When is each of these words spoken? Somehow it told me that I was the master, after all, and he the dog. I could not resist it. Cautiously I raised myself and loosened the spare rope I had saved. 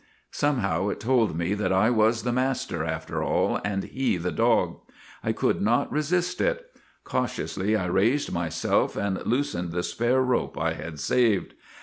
Somehow 0.31 0.87
it 0.89 0.99
told 0.99 1.37
me 1.37 1.53
that 1.53 1.71
I 1.71 1.91
was 1.91 2.23
the 2.23 2.31
master, 2.31 2.83
after 2.83 3.21
all, 3.21 3.61
and 3.63 3.83
he 3.83 4.17
the 4.17 4.31
dog. 4.31 4.79
I 5.23 5.31
could 5.31 5.61
not 5.61 5.91
resist 5.91 6.41
it. 6.41 6.71
Cautiously 7.03 7.75
I 7.75 7.85
raised 7.85 8.33
myself 8.33 8.95
and 8.95 9.23
loosened 9.27 9.71
the 9.73 9.83
spare 9.83 10.21
rope 10.23 10.57
I 10.59 10.73
had 10.73 10.99
saved. 10.99 11.53